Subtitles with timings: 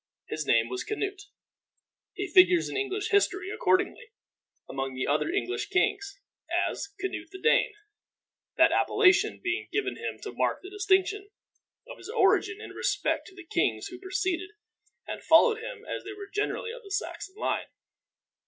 [0.29, 1.21] His name was Canute.
[2.15, 4.09] He figures in English history, accordingly,
[4.67, 6.19] among the other English kings,
[6.67, 7.75] as Canute the Dane,
[8.57, 11.29] that appellation being given him to mark the distinction
[11.87, 14.49] of his origin in respect to the kings who preceded
[15.05, 17.67] and followed him, as they were generally of the Saxon line.